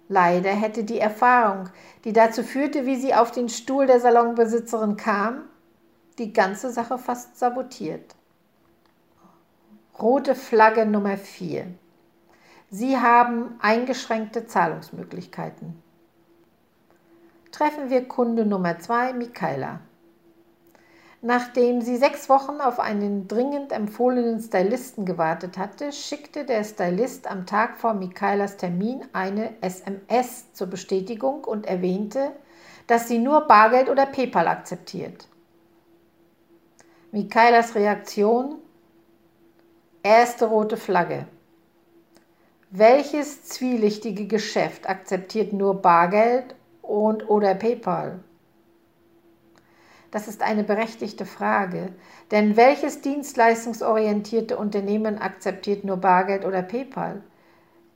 Leider 0.08 0.52
hätte 0.52 0.84
die 0.84 1.00
Erfahrung, 1.00 1.70
die 2.04 2.14
dazu 2.14 2.44
führte, 2.44 2.86
wie 2.86 2.96
sie 2.96 3.16
auf 3.16 3.32
den 3.32 3.50
Stuhl 3.50 3.88
der 3.88 4.00
Salonbesitzerin 4.00 4.98
kam, 4.98 5.46
die 6.20 6.32
ganze 6.32 6.72
Sache 6.72 6.98
fast 6.98 7.38
sabotiert. 7.40 8.16
Rote 10.00 10.36
Flagge 10.36 10.86
Nummer 10.86 11.18
4. 11.18 11.68
Sie 12.70 12.98
haben 12.98 13.56
eingeschränkte 13.60 14.46
Zahlungsmöglichkeiten. 14.46 15.82
Treffen 17.52 17.90
wir 17.90 18.08
Kunde 18.08 18.46
Nummer 18.46 18.78
2, 18.78 19.14
Michaela. 19.14 19.80
Nachdem 21.28 21.82
sie 21.82 21.98
sechs 21.98 22.30
Wochen 22.30 22.62
auf 22.62 22.80
einen 22.80 23.28
dringend 23.28 23.72
empfohlenen 23.72 24.40
Stylisten 24.40 25.08
gewartet 25.08 25.58
hatte, 25.58 25.92
schickte 25.92 26.46
der 26.46 26.64
Stylist 26.64 27.26
am 27.26 27.48
Tag 27.48 27.80
vor 27.80 27.96
Michaelas 27.96 28.58
Termin 28.58 29.04
eine 29.12 29.60
SMS 29.62 30.54
zur 30.54 30.68
Bestätigung 30.68 31.44
und 31.44 31.66
erwähnte, 31.66 32.32
dass 32.86 33.08
sie 33.08 33.18
nur 33.18 33.48
Bargeld 33.48 33.90
oder 33.90 34.06
PayPal 34.06 34.48
akzeptiert. 34.48 35.28
Michaelas 37.12 37.74
Reaktion 37.74 38.60
Erste 40.04 40.46
rote 40.46 40.78
Flagge. 40.78 41.26
Welches 42.70 43.46
zwielichtige 43.46 44.28
Geschäft 44.28 44.88
akzeptiert 44.88 45.54
nur 45.54 45.82
Bargeld 45.82 46.54
und 46.84 47.28
oder 47.28 47.56
PayPal? 47.56 48.20
Das 50.12 50.28
ist 50.28 50.42
eine 50.42 50.64
berechtigte 50.64 51.26
Frage. 51.26 51.90
Denn 52.32 52.56
welches 52.56 53.02
dienstleistungsorientierte 53.02 54.58
Unternehmen 54.58 55.18
akzeptiert 55.18 55.84
nur 55.84 55.98
Bargeld 55.98 56.46
oder 56.46 56.62
PayPal? 56.62 57.22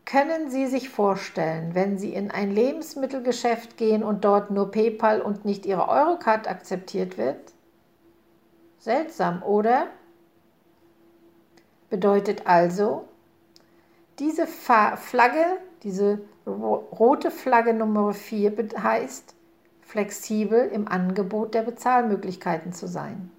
Können 0.06 0.50
Sie 0.50 0.66
sich 0.66 0.90
vorstellen, 0.90 1.76
wenn 1.76 2.00
Sie 2.00 2.14
in 2.14 2.32
ein 2.32 2.52
Lebensmittelgeschäft 2.52 3.78
gehen 3.78 4.04
und 4.04 4.26
dort 4.26 4.50
nur 4.50 4.72
PayPal 4.72 5.22
und 5.22 5.46
nicht 5.46 5.66
Ihre 5.66 5.88
Eurocard 5.88 6.50
akzeptiert 6.50 7.18
wird? 7.18 7.54
Seltsam, 8.80 9.44
oder? 9.44 9.88
Bedeutet 11.90 12.48
also, 12.48 13.06
diese 14.18 14.48
Flagge, 14.48 15.46
diese 15.84 16.22
rote 16.48 17.32
Flagge 17.32 17.74
Nummer 17.74 18.14
4 18.14 18.54
heißt, 18.82 19.36
flexibel 19.90 20.68
im 20.68 20.88
Angebot 20.88 21.56
der 21.56 21.64
Bezahlmöglichkeiten 21.64 22.74
zu 22.74 22.88
sein. 22.88 23.32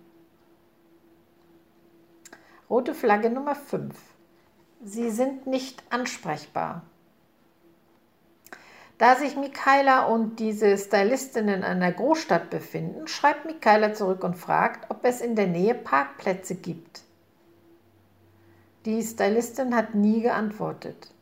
Rote 2.69 2.93
Flagge 2.93 3.31
Nummer 3.31 3.55
5. 3.55 3.95
Sie 4.83 5.11
sind 5.11 5.47
nicht 5.47 5.81
ansprechbar. 5.91 6.83
Da 8.99 9.15
sich 9.15 9.37
Michaela 9.37 10.07
und 10.07 10.41
diese 10.41 10.77
Stylistin 10.77 11.47
in 11.47 11.63
einer 11.63 11.93
Großstadt 11.93 12.51
befinden, 12.51 13.07
schreibt 13.07 13.47
Michaela 13.47 13.95
zurück 13.95 14.25
und 14.25 14.37
fragt, 14.37 14.91
ob 14.91 15.05
es 15.05 15.21
in 15.21 15.37
der 15.37 15.47
Nähe 15.47 15.77
Parkplätze 15.77 16.57
gibt. 16.57 17.03
Die 18.87 19.01
Stylistin 19.05 19.77
hat 19.77 19.95
nie 19.95 20.21
geantwortet. 20.21 21.13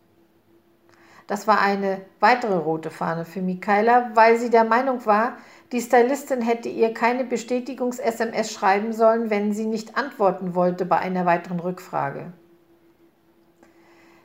Das 1.29 1.47
war 1.47 1.61
eine 1.61 2.01
weitere 2.21 2.57
rote 2.57 2.91
Fahne 2.91 3.27
für 3.27 3.43
Michaela, 3.43 4.11
weil 4.15 4.39
sie 4.39 4.49
der 4.49 4.65
Meinung 4.65 5.05
war, 5.05 5.37
die 5.73 5.83
Stylistin 5.83 6.41
hätte 6.41 6.71
ihr 6.71 6.95
keine 6.95 7.23
Bestätigungs-SMS 7.25 8.51
schreiben 8.51 8.95
sollen, 8.95 9.29
wenn 9.29 9.53
sie 9.53 9.67
nicht 9.67 9.99
antworten 9.99 10.55
wollte 10.55 10.87
bei 10.87 10.99
einer 10.99 11.27
weiteren 11.27 11.61
Rückfrage. 11.61 12.33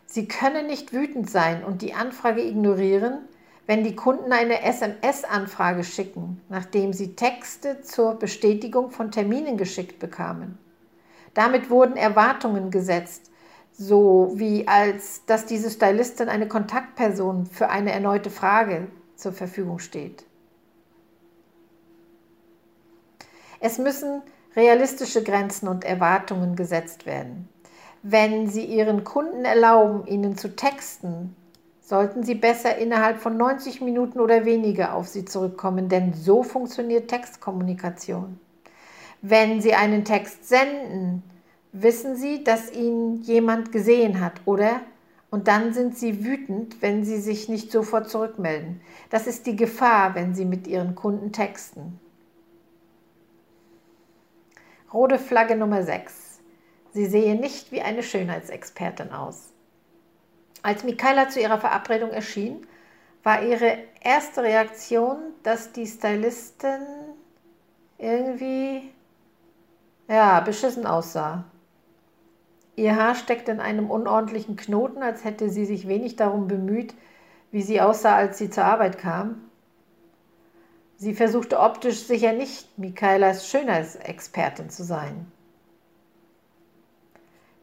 Sie 0.05 0.29
können 0.29 0.67
nicht 0.67 0.93
wütend 0.93 1.29
sein 1.29 1.65
und 1.65 1.81
die 1.81 1.93
Anfrage 1.93 2.41
ignorieren, 2.41 3.27
wenn 3.67 3.83
die 3.83 3.97
Kunden 3.97 4.31
eine 4.31 4.61
SMS-Anfrage 4.61 5.83
schicken, 5.83 6.41
nachdem 6.47 6.93
sie 6.93 7.15
Texte 7.15 7.81
zur 7.81 8.15
Bestätigung 8.15 8.91
von 8.91 9.11
Terminen 9.11 9.57
geschickt 9.57 9.99
bekamen. 9.99 10.57
Damit 11.33 11.69
wurden 11.69 11.97
Erwartungen 11.97 12.71
gesetzt, 12.71 13.32
so 13.73 14.33
wie 14.35 14.67
als 14.67 15.25
dass 15.25 15.45
diese 15.45 15.69
Stylistin 15.69 16.29
eine 16.29 16.47
Kontaktperson 16.47 17.45
für 17.47 17.69
eine 17.69 17.91
erneute 17.91 18.29
Frage 18.29 18.87
zur 19.15 19.33
Verfügung 19.33 19.79
steht. 19.79 20.25
Es 23.59 23.77
müssen 23.77 24.21
realistische 24.55 25.23
Grenzen 25.23 25.67
und 25.67 25.85
Erwartungen 25.85 26.55
gesetzt 26.55 27.05
werden. 27.05 27.49
Wenn 28.03 28.47
Sie 28.49 28.65
Ihren 28.65 29.03
Kunden 29.03 29.45
erlauben, 29.45 30.05
Ihnen 30.05 30.37
zu 30.37 30.55
texten, 30.55 31.35
sollten 31.81 32.23
Sie 32.23 32.35
besser 32.35 32.77
innerhalb 32.77 33.19
von 33.19 33.37
90 33.37 33.81
Minuten 33.81 34.19
oder 34.19 34.45
weniger 34.45 34.93
auf 34.93 35.07
Sie 35.07 35.25
zurückkommen, 35.25 35.89
denn 35.89 36.13
so 36.13 36.43
funktioniert 36.43 37.07
Textkommunikation. 37.07 38.39
Wenn 39.21 39.61
Sie 39.61 39.73
einen 39.73 40.03
Text 40.03 40.47
senden, 40.47 41.23
wissen 41.73 42.15
Sie, 42.15 42.43
dass 42.43 42.71
ihn 42.71 43.21
jemand 43.23 43.71
gesehen 43.71 44.21
hat, 44.21 44.41
oder? 44.45 44.81
Und 45.29 45.47
dann 45.47 45.73
sind 45.73 45.97
Sie 45.97 46.23
wütend, 46.23 46.81
wenn 46.81 47.03
Sie 47.03 47.19
sich 47.19 47.49
nicht 47.49 47.71
sofort 47.71 48.09
zurückmelden. 48.09 48.81
Das 49.09 49.25
ist 49.27 49.47
die 49.47 49.55
Gefahr, 49.55 50.13
wenn 50.15 50.35
Sie 50.35 50.45
mit 50.45 50.67
Ihren 50.67 50.93
Kunden 50.95 51.33
texten. 51.33 51.99
Rote 54.93 55.17
Flagge 55.17 55.55
Nummer 55.55 55.81
6. 55.81 56.39
Sie 56.91 57.07
sehe 57.07 57.35
nicht 57.35 57.71
wie 57.71 57.81
eine 57.81 58.03
Schönheitsexpertin 58.03 59.11
aus. 59.11 59.49
Als 60.61 60.83
Michaela 60.83 61.29
zu 61.29 61.41
ihrer 61.41 61.59
Verabredung 61.59 62.11
erschien, 62.11 62.67
war 63.23 63.41
ihre 63.41 63.79
erste 64.01 64.43
Reaktion, 64.43 65.17
dass 65.41 65.71
die 65.71 65.87
Stylistin 65.87 66.85
irgendwie 67.97 68.93
ja, 70.07 70.39
beschissen 70.41 70.85
aussah. 70.85 71.45
Ihr 72.75 72.95
Haar 72.95 73.15
steckte 73.15 73.51
in 73.51 73.59
einem 73.59 73.89
unordentlichen 73.89 74.55
Knoten, 74.55 75.03
als 75.03 75.23
hätte 75.23 75.49
sie 75.49 75.65
sich 75.65 75.87
wenig 75.87 76.15
darum 76.15 76.47
bemüht, 76.47 76.95
wie 77.51 77.61
sie 77.61 77.81
aussah, 77.81 78.15
als 78.15 78.37
sie 78.37 78.49
zur 78.49 78.65
Arbeit 78.65 78.97
kam. 78.97 79.49
Sie 80.97 81.13
versuchte 81.13 81.59
optisch 81.59 82.03
sicher 82.03 82.33
nicht 82.33 82.77
Michaelas 82.77 83.47
Schönheitsexpertin 83.49 84.69
zu 84.69 84.83
sein. 84.83 85.27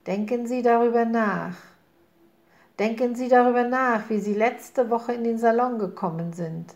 Denken 0.06 0.46
Sie 0.46 0.62
darüber 0.62 1.04
nach. 1.04 1.56
Denken 2.78 3.14
Sie 3.14 3.28
darüber 3.28 3.64
nach, 3.64 4.08
wie 4.10 4.18
Sie 4.18 4.34
letzte 4.34 4.90
Woche 4.90 5.12
in 5.12 5.24
den 5.24 5.38
Salon 5.38 5.78
gekommen 5.78 6.32
sind. 6.32 6.74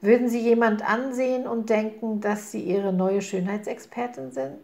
Würden 0.00 0.28
Sie 0.28 0.40
jemand 0.40 0.86
ansehen 0.88 1.46
und 1.46 1.70
denken, 1.70 2.20
dass 2.20 2.50
Sie 2.50 2.62
Ihre 2.62 2.92
neue 2.92 3.22
Schönheitsexpertin 3.22 4.32
sind? 4.32 4.60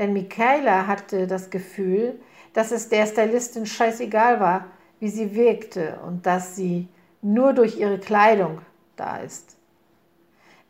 Denn 0.00 0.14
Michaela 0.14 0.86
hatte 0.86 1.26
das 1.26 1.50
Gefühl, 1.50 2.18
dass 2.54 2.72
es 2.72 2.88
der 2.88 3.06
Stylistin 3.06 3.66
scheißegal 3.66 4.40
war, 4.40 4.68
wie 4.98 5.10
sie 5.10 5.34
wirkte 5.34 6.00
und 6.06 6.24
dass 6.24 6.56
sie 6.56 6.88
nur 7.20 7.52
durch 7.52 7.78
ihre 7.78 7.98
Kleidung 7.98 8.62
da 8.96 9.18
ist. 9.18 9.58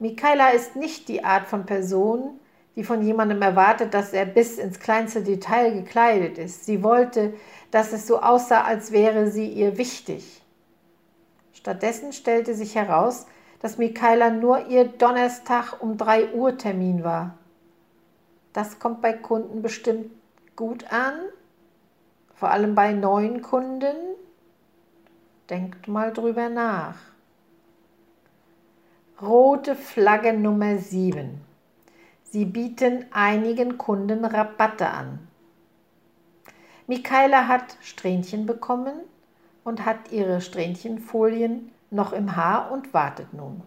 Michaela 0.01 0.49
ist 0.49 0.75
nicht 0.75 1.09
die 1.09 1.23
Art 1.23 1.47
von 1.47 1.65
Person, 1.65 2.41
die 2.75 2.83
von 2.83 3.03
jemandem 3.03 3.41
erwartet, 3.41 3.95
dass 3.95 4.13
er 4.13 4.25
bis 4.25 4.59
ins 4.59 4.81
kleinste 4.81 5.23
Detail 5.23 5.75
gekleidet 5.75 6.37
ist. 6.37 6.67
Sie 6.67 6.83
wollte, 6.83 7.33
dass 7.71 7.93
es 7.93 8.09
so 8.09 8.21
aussah, 8.21 8.63
als 8.63 8.91
wäre 8.91 9.31
sie 9.31 9.47
ihr 9.47 9.79
wichtig. 9.79 10.43
Stattdessen 11.53 12.13
stellte 12.13 12.55
sich 12.55 12.75
heraus, 12.75 13.27
dass 13.61 13.79
Michaela 13.79 14.31
nur 14.31 14.67
ihr 14.67 14.87
Donnerstag 14.87 15.81
um 15.81 15.97
3 15.97 16.33
Uhr 16.33 16.59
Termin 16.59 17.05
war. 17.05 17.39
Das 18.53 18.79
kommt 18.79 19.01
bei 19.01 19.13
Kunden 19.13 19.63
bestimmt 19.63 20.11
gut 20.57 20.93
an, 20.93 21.15
vor 22.35 22.51
allem 22.51 22.75
bei 22.75 22.93
neuen 22.93 23.43
Kunden. 23.43 23.97
Denkt 25.49 25.89
mal 25.89 26.13
drüber 26.13 26.49
nach. 26.49 26.97
Rote 29.23 29.77
Flagge 29.77 30.33
Nummer 30.33 30.79
7. 30.79 31.41
Sie 32.25 32.45
bieten 32.45 33.05
einigen 33.11 33.77
Kunden 33.77 34.25
Rabatte 34.25 34.89
an. 34.89 35.19
Michaela 36.87 37.47
hat 37.47 37.77
Strähnchen 37.81 38.47
bekommen 38.47 38.95
und 39.63 39.85
hat 39.85 40.11
ihre 40.11 40.41
Strähnchenfolien 40.41 41.71
noch 41.91 42.13
im 42.13 42.35
Haar 42.37 42.73
und 42.73 42.95
wartet 42.95 43.33
nun. 43.33 43.63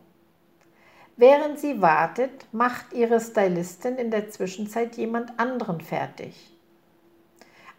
Während 1.16 1.60
sie 1.60 1.82
wartet, 1.82 2.48
macht 2.52 2.94
ihre 2.94 3.20
Stylistin 3.20 3.98
in 3.98 4.10
der 4.10 4.30
Zwischenzeit 4.30 4.96
jemand 4.96 5.40
anderen 5.40 5.80
fertig. 5.80 6.52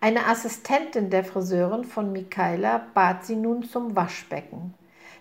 Eine 0.01 0.27
Assistentin 0.27 1.11
der 1.11 1.25
Friseurin 1.25 1.85
von 1.85 2.13
Michaela 2.13 2.87
bat 2.95 3.25
sie 3.25 3.37
nun 3.37 3.65
zum 3.65 3.97
Waschbecken. 3.97 4.75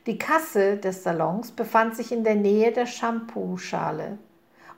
Die 0.05 0.17
Kasse 0.17 0.77
des 0.77 1.03
Salons 1.03 1.51
befand 1.51 1.95
sich 1.95 2.11
in 2.11 2.23
der 2.23 2.35
Nähe 2.35 2.71
der 2.71 2.85
Shampoo-Schale. 2.85 4.17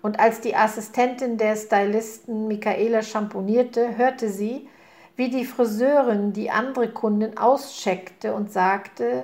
Und 0.01 0.19
als 0.19 0.39
die 0.39 0.55
Assistentin 0.55 1.37
der 1.37 1.55
Stylisten 1.55 2.47
Michaela 2.47 3.01
schamponierte, 3.01 3.97
hörte 3.97 4.29
sie, 4.29 4.69
wie 5.15 5.29
die 5.29 5.45
Friseurin 5.45 6.31
die 6.31 6.51
andere 6.51 6.89
Kundin 6.89 7.37
auscheckte 7.37 8.33
und 8.33 8.51
sagte, 8.51 9.23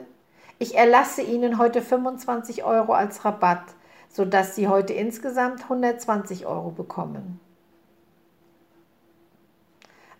ich 0.57 0.75
erlasse 0.75 1.21
Ihnen 1.21 1.57
heute 1.57 1.81
25 1.81 2.63
Euro 2.63 2.93
als 2.93 3.25
Rabatt, 3.25 3.63
sodass 4.11 4.55
Sie 4.55 4.67
heute 4.67 4.93
insgesamt 4.93 5.63
120 5.63 6.45
Euro 6.45 6.71
bekommen. 6.71 7.39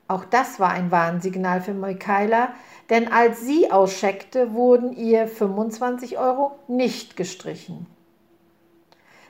Auch 0.08 0.26
das 0.26 0.60
war 0.60 0.72
ein 0.72 0.92
Warnsignal 0.92 1.62
für 1.62 1.74
Michaela, 1.74 2.50
denn 2.90 3.10
als 3.10 3.46
sie 3.46 3.72
auscheckte, 3.72 4.54
wurden 4.54 4.92
ihr 4.92 5.26
25 5.26 6.18
Euro 6.18 6.60
nicht 6.68 7.16
gestrichen. 7.16 7.88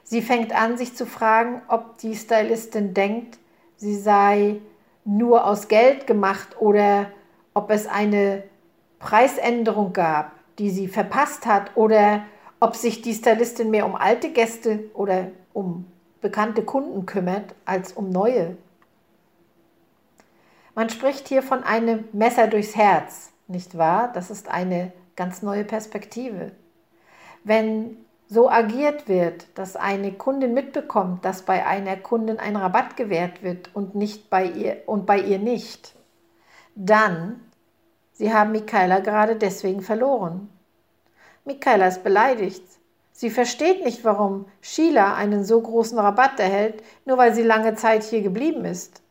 Sie 0.03 0.23
fängt 0.23 0.53
an, 0.53 0.77
sich 0.77 0.95
zu 0.95 1.05
fragen, 1.05 1.61
ob 1.67 1.99
die 1.99 2.15
Stylistin 2.15 2.95
denkt, 2.95 3.37
sie 3.75 3.95
sei 3.95 4.59
nur 5.05 5.45
aus 5.45 5.67
Geld 5.67 6.07
gemacht 6.07 6.59
oder 6.59 7.11
ob 7.53 7.69
es 7.69 7.85
eine 7.85 8.43
Preisänderung 8.97 9.93
gab, 9.93 10.31
die 10.57 10.71
sie 10.71 10.87
verpasst 10.87 11.45
hat 11.45 11.77
oder 11.77 12.23
ob 12.61 12.75
sich 12.77 13.01
die 13.01 13.13
Stylistin 13.13 13.71
mehr 13.71 13.85
um 13.85 13.95
alte 13.95 14.31
Gäste 14.31 14.85
oder 14.93 15.27
um 15.51 15.85
bekannte 16.21 16.63
Kunden 16.63 17.05
kümmert 17.05 17.55
als 17.65 17.91
um 17.91 18.09
neue. 18.09 18.55
Man 20.75 20.89
spricht 20.89 21.27
hier 21.27 21.43
von 21.43 21.63
einem 21.63 22.05
Messer 22.13 22.47
durchs 22.47 22.75
Herz, 22.75 23.31
nicht 23.47 23.77
wahr? 23.77 24.11
Das 24.13 24.31
ist 24.31 24.47
eine 24.47 24.93
ganz 25.17 25.41
neue 25.41 25.65
Perspektive. 25.65 26.51
Wenn 27.43 27.97
so 28.27 28.49
agiert 28.49 29.09
wird, 29.09 29.47
dass 29.55 29.75
eine 29.75 30.13
Kundin 30.13 30.53
mitbekommt, 30.53 31.25
dass 31.25 31.41
bei 31.41 31.65
einer 31.65 31.97
Kundin 31.97 32.39
ein 32.39 32.55
Rabatt 32.55 32.95
gewährt 32.95 33.43
wird 33.43 33.75
und 33.75 33.95
nicht 33.95 34.29
bei 34.29 34.45
ihr 34.45 34.83
und 34.85 35.05
bei 35.05 35.19
ihr 35.19 35.39
nicht, 35.39 35.95
dann 36.75 37.41
Sie 38.13 38.31
haben 38.31 38.51
Michaela 38.51 38.99
gerade 38.99 39.35
deswegen 39.35 39.81
verloren. 39.81 40.47
Michaela 41.45 41.87
ist 41.87 42.03
beleidigt. 42.03 42.63
Sie 43.13 43.29
versteht 43.29 43.83
nicht, 43.83 44.03
warum 44.03 44.45
Sheila 44.61 45.15
einen 45.15 45.43
so 45.43 45.61
großen 45.61 45.97
Rabatt 45.97 46.39
erhält, 46.39 46.83
nur 47.05 47.17
weil 47.17 47.33
sie 47.33 47.43
lange 47.43 47.75
Zeit 47.75 48.03
hier 48.03 48.21
geblieben 48.21 48.65
ist. 48.65 49.01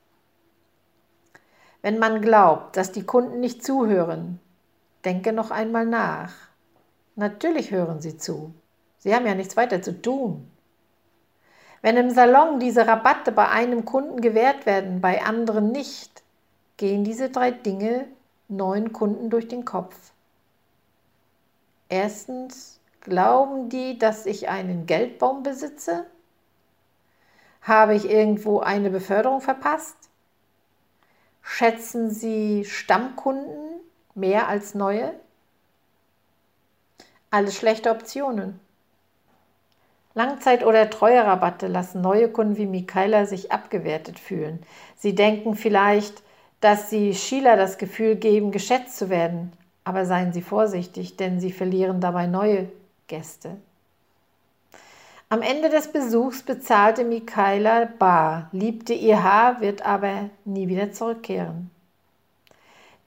Wenn 1.83 1.99
man 1.99 2.21
glaubt, 2.21 2.77
dass 2.77 2.93
die 2.93 3.05
Kunden 3.05 3.41
nicht 3.41 3.65
zuhören, 3.65 4.39
denke 5.05 5.33
noch 5.33 5.51
einmal 5.51 5.87
nach. 5.87 6.33
Natürlich 7.17 7.71
hören 7.71 8.01
sie 8.01 8.19
zu. 8.19 8.53
Sie 8.99 9.15
haben 9.15 9.27
ja 9.27 9.35
nichts 9.35 9.57
weiter 9.57 9.81
zu 9.81 10.01
tun. 10.01 10.51
Wenn 11.83 11.97
im 11.97 12.11
Salon 12.11 12.61
diese 12.61 12.87
Rabatte 12.87 13.33
bei 13.33 13.49
einem 13.49 13.85
Kunden 13.87 14.21
gewährt 14.21 14.67
werden, 14.67 15.01
bei 15.01 15.23
anderen 15.23 15.73
nicht, 15.73 16.23
gehen 16.77 17.05
diese 17.05 17.31
drei 17.31 17.51
Dinge 17.51 18.07
neuen 18.49 18.93
Kunden 18.93 19.31
durch 19.31 19.49
den 19.49 19.65
Kopf. 19.65 19.97
Erstens, 21.91 22.79
glauben 23.01 23.69
die, 23.69 23.99
dass 23.99 24.25
ich 24.25 24.49
einen 24.49 24.87
Geldbaum 24.87 25.43
besitze? 25.43 26.07
Habe 27.63 27.97
ich 27.97 28.09
irgendwo 28.09 28.61
eine 28.61 28.91
Beförderung 28.91 29.41
verpasst? 29.41 29.97
Schätzen 31.43 32.09
Sie 32.09 32.65
Stammkunden 32.65 33.81
mehr 34.15 34.47
als 34.47 34.75
neue? 34.77 35.13
Alles 37.31 37.57
schlechte 37.57 37.91
Optionen. 37.91 38.61
Langzeit- 40.15 40.65
oder 40.65 40.91
Treuerabatte 40.91 41.67
lassen 41.67 42.01
neue 42.01 42.29
Kunden 42.31 42.57
wie 42.57 42.67
Michaela 42.67 43.27
sich 43.27 43.51
abgewertet 43.51 44.21
fühlen. 44.21 44.63
Sie 44.97 45.17
denken 45.17 45.57
vielleicht, 45.57 46.23
dass 46.61 46.89
sie 46.89 47.15
Sheila 47.15 47.57
das 47.57 47.79
Gefühl 47.79 48.15
geben, 48.15 48.53
geschätzt 48.53 48.97
zu 48.97 49.11
werden. 49.11 49.53
Aber 49.91 50.07
seien 50.07 50.33
Sie 50.33 50.41
vorsichtig, 50.41 51.17
denn 51.17 51.41
Sie 51.41 51.51
verlieren 51.51 52.01
dabei 52.01 52.29
neue 52.29 52.71
Gäste. 53.09 53.57
Am 55.29 55.43
Ende 55.43 55.69
des 55.69 55.91
Besuchs 55.91 56.45
bezahlte 56.45 57.03
Michaela 57.03 57.89
bar, 57.99 58.51
liebte 58.53 58.93
ihr 58.93 59.25
Haar, 59.25 59.61
wird 59.61 59.85
aber 59.85 60.31
nie 60.45 60.69
wieder 60.69 60.93
zurückkehren. 60.93 61.73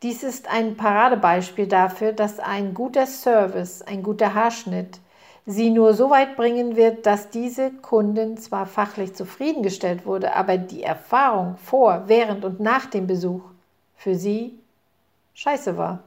Dies 0.01 0.23
ist 0.23 0.49
ein 0.49 0.75
Paradebeispiel 0.75 1.67
dafür, 1.67 2.11
dass 2.11 2.41
ein 2.41 2.73
guter 2.73 3.07
Service, 3.07 3.81
ein 3.81 4.03
guter 4.03 4.33
Haarschnitt 4.33 4.99
sie 5.45 5.69
nur 5.69 5.93
so 5.93 6.09
weit 6.09 6.35
bringen 6.35 6.75
wird, 6.75 7.05
dass 7.05 7.29
diese 7.29 7.71
Kundin 7.71 8.35
zwar 8.35 8.65
fachlich 8.65 9.13
zufriedengestellt 9.13 10.05
wurde, 10.05 10.35
aber 10.35 10.57
die 10.57 10.83
Erfahrung 10.83 11.55
vor, 11.55 12.03
während 12.07 12.43
und 12.43 12.59
nach 12.59 12.87
dem 12.87 13.07
Besuch 13.07 13.43
für 13.95 14.15
sie 14.15 14.59
scheiße 15.33 15.77
war. 15.77 16.03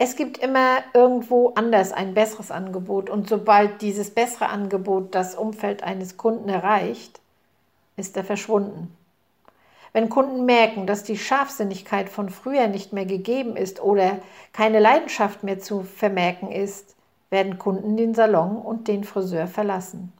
Es 0.00 0.14
gibt 0.14 0.38
immer 0.38 0.78
irgendwo 0.94 1.52
anders 1.56 1.92
ein 1.92 2.14
besseres 2.14 2.52
Angebot 2.52 3.10
und 3.10 3.28
sobald 3.28 3.82
dieses 3.82 4.10
bessere 4.10 4.48
Angebot 4.48 5.12
das 5.12 5.34
Umfeld 5.34 5.82
eines 5.82 6.16
Kunden 6.16 6.48
erreicht, 6.48 7.20
ist 7.96 8.16
er 8.16 8.22
verschwunden. 8.22 8.96
Wenn 9.92 10.08
Kunden 10.08 10.44
merken, 10.44 10.86
dass 10.86 11.02
die 11.02 11.18
Scharfsinnigkeit 11.18 12.08
von 12.08 12.28
früher 12.28 12.68
nicht 12.68 12.92
mehr 12.92 13.06
gegeben 13.06 13.56
ist 13.56 13.82
oder 13.82 14.18
keine 14.52 14.78
Leidenschaft 14.78 15.42
mehr 15.42 15.58
zu 15.58 15.82
vermerken 15.82 16.52
ist, 16.52 16.94
werden 17.30 17.58
Kunden 17.58 17.96
den 17.96 18.14
Salon 18.14 18.56
und 18.56 18.86
den 18.86 19.02
Friseur 19.02 19.48
verlassen. 19.48 20.12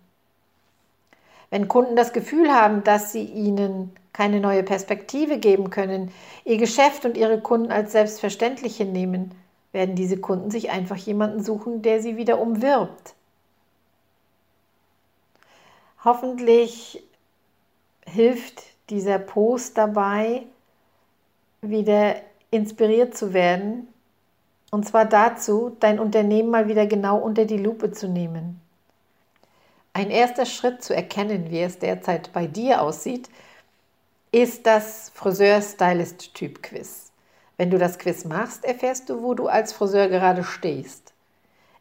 Wenn 1.51 1.69
Kunden 1.69 1.95
das 1.95 2.13
Gefühl 2.13 2.53
haben, 2.53 2.83
dass 2.83 3.13
sie 3.13 3.25
ihnen 3.25 3.93
keine 4.13 4.41
neue 4.41 4.65
Perspektive 4.65 5.39
geben 5.39 5.71
können, 5.71 6.11
ihr 6.45 6.59
Geschäft 6.59 7.05
und 7.05 7.17
ihre 7.17 7.41
Kunden 7.41 7.71
als 7.71 7.93
selbstverständlich 7.93 8.77
hinnehmen, 8.77 9.31
werden 9.73 9.95
diese 9.95 10.19
Kunden 10.19 10.51
sich 10.51 10.71
einfach 10.71 10.97
jemanden 10.97 11.43
suchen, 11.43 11.83
der 11.83 12.01
sie 12.01 12.17
wieder 12.17 12.41
umwirbt. 12.41 13.15
Hoffentlich 16.05 17.03
hilft 18.07 18.63
dieser 18.91 19.19
Post 19.19 19.77
dabei, 19.77 20.45
wieder 21.61 22.17
inspiriert 22.51 23.17
zu 23.17 23.35
werden 23.35 23.89
und 24.71 24.87
zwar 24.87 25.07
dazu, 25.07 25.77
dein 25.81 25.99
Unternehmen 25.99 26.51
mal 26.51 26.69
wieder 26.69 26.87
genau 26.87 27.19
unter 27.19 27.45
die 27.45 27.59
Lupe 27.59 27.91
zu 27.91 28.09
nehmen. 28.09 28.61
Ein 29.93 30.11
erster 30.11 30.47
Schritt 30.47 30.83
zu 30.83 30.95
erkennen, 30.95 31.51
wie 31.51 31.61
es 31.61 31.79
derzeit 31.79 32.33
bei 32.33 32.47
dir 32.47 32.83
aussieht, 32.83 33.29
ist 34.31 34.67
das 34.67 35.11
Friseur-Stylist-Typ-Quiz. 35.15 37.08
Wenn 37.59 37.71
du 37.71 37.77
das 37.77 37.99
Quiz 37.99 38.25
machst, 38.25 38.65
erfährst 38.65 39.11
du, 39.11 39.23
wo 39.23 39.35
du 39.35 39.49
als 39.49 39.75
Friseur 39.75 40.09
gerade 40.09 40.45
stehst. 40.45 41.13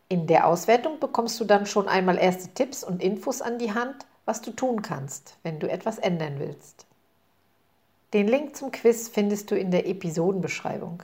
In 0.09 0.27
der 0.27 0.47
Auswertung 0.47 0.99
bekommst 0.99 1.39
du 1.39 1.45
dann 1.45 1.65
schon 1.65 1.87
einmal 1.87 2.17
erste 2.17 2.49
Tipps 2.49 2.83
und 2.83 3.01
Infos 3.01 3.41
an 3.41 3.59
die 3.59 3.73
Hand, 3.73 4.05
was 4.25 4.41
du 4.41 4.51
tun 4.51 4.81
kannst, 4.81 5.37
wenn 5.43 5.59
du 5.59 5.69
etwas 5.69 5.99
ändern 5.99 6.39
willst. 6.39 6.85
Den 8.13 8.27
Link 8.27 8.55
zum 8.55 8.71
Quiz 8.71 9.07
findest 9.09 9.51
du 9.51 9.55
in 9.55 9.69
der 9.69 9.87
Episodenbeschreibung. 9.87 11.03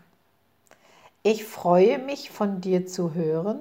Ich 1.22 1.46
freue 1.46 2.00
mich 2.00 2.32
von 2.32 2.60
dir 2.60 2.88
zu 2.88 3.14
hören 3.14 3.60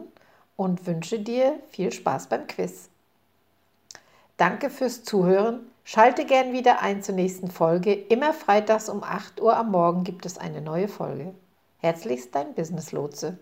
und 0.57 0.87
wünsche 0.87 1.19
dir 1.19 1.59
viel 1.71 1.93
Spaß 1.93 2.29
beim 2.29 2.47
Quiz. 2.47 2.89
Danke 4.37 4.71
fürs 4.71 5.05
Zuhören. 5.05 5.61
Schalte 5.85 6.25
gern 6.25 6.53
wieder 6.53 6.81
ein 6.81 7.03
zur 7.03 7.15
nächsten 7.17 7.51
Folge. 7.51 7.93
Immer 7.93 8.33
freitags 8.33 8.89
um 8.89 9.03
8 9.03 9.41
Uhr 9.41 9.57
am 9.57 9.71
Morgen 9.73 10.05
gibt 10.05 10.27
es 10.27 10.39
eine 10.39 10.61
neue 10.61 10.89
Folge. 10.89 11.35
Herzlichst 11.79 12.35
dein 12.35 12.55
Business 12.55 12.93
Lotse. 12.93 13.39